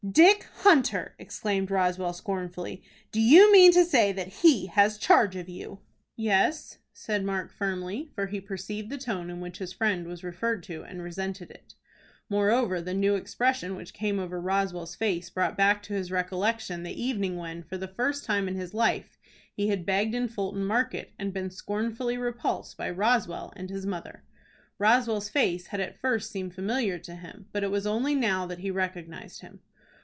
[0.11, 2.81] "Dick Hunter!" exclaimed Roswell, scornfully,
[3.13, 5.79] "Do you mean to say that he has charge of you?"
[6.17, 10.63] "Yes," said Mark, firmly, for he perceived the tone in which his friend was referred
[10.63, 11.75] to, and resented it.
[12.31, 16.99] Moreover the new expression which came over Roswell's face brought back to his recollection the
[17.01, 19.17] evening when, for the first time in his life,
[19.53, 24.23] he had begged in Fulton Market, and been scornfully repulsed by Roswell and his mother.
[24.79, 28.59] Roswell's face had at first seemed familiar to him, but it was only now that
[28.59, 29.59] he recognized him.